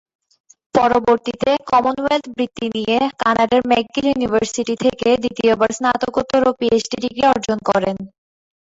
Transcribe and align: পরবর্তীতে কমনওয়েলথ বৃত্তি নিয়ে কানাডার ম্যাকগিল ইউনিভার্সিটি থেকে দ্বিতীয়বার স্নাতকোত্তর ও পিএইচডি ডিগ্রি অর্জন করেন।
পরবর্তীতে 0.75 1.49
কমনওয়েলথ 1.69 2.25
বৃত্তি 2.35 2.65
নিয়ে 2.75 2.97
কানাডার 3.21 3.61
ম্যাকগিল 3.71 4.05
ইউনিভার্সিটি 4.09 4.75
থেকে 4.83 5.07
দ্বিতীয়বার 5.23 5.69
স্নাতকোত্তর 5.77 6.41
ও 6.45 6.57
পিএইচডি 6.59 6.97
ডিগ্রি 7.03 7.23
অর্জন 7.33 7.57
করেন। 7.69 7.97